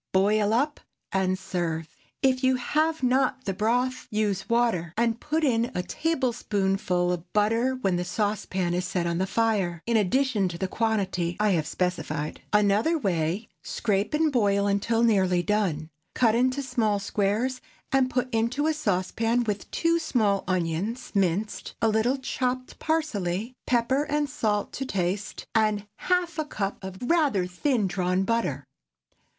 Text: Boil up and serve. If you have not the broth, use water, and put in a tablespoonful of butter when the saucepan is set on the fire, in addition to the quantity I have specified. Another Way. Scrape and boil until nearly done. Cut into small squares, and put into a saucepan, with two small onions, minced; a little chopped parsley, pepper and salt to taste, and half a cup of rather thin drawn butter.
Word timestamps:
Boil 0.13 0.51
up 0.51 0.79
and 1.11 1.37
serve. 1.37 1.87
If 2.23 2.43
you 2.43 2.55
have 2.55 3.03
not 3.03 3.45
the 3.45 3.53
broth, 3.53 4.07
use 4.09 4.49
water, 4.49 4.95
and 4.97 5.19
put 5.19 5.43
in 5.43 5.69
a 5.75 5.83
tablespoonful 5.83 7.11
of 7.11 7.31
butter 7.33 7.75
when 7.75 7.97
the 7.97 8.03
saucepan 8.03 8.73
is 8.73 8.83
set 8.83 9.05
on 9.05 9.19
the 9.19 9.27
fire, 9.27 9.83
in 9.85 9.97
addition 9.97 10.47
to 10.47 10.57
the 10.57 10.67
quantity 10.67 11.37
I 11.39 11.51
have 11.51 11.67
specified. 11.67 12.41
Another 12.51 12.97
Way. 12.97 13.47
Scrape 13.61 14.15
and 14.15 14.31
boil 14.31 14.65
until 14.65 15.03
nearly 15.03 15.43
done. 15.43 15.91
Cut 16.15 16.33
into 16.33 16.63
small 16.63 16.97
squares, 16.97 17.61
and 17.91 18.09
put 18.09 18.27
into 18.33 18.65
a 18.65 18.73
saucepan, 18.73 19.43
with 19.43 19.69
two 19.69 19.99
small 19.99 20.43
onions, 20.47 21.11
minced; 21.13 21.75
a 21.79 21.87
little 21.89 22.17
chopped 22.17 22.79
parsley, 22.79 23.53
pepper 23.67 24.01
and 24.05 24.27
salt 24.27 24.73
to 24.73 24.83
taste, 24.87 25.45
and 25.53 25.85
half 25.97 26.39
a 26.39 26.45
cup 26.45 26.83
of 26.83 26.97
rather 27.03 27.45
thin 27.45 27.85
drawn 27.85 28.23
butter. 28.23 28.65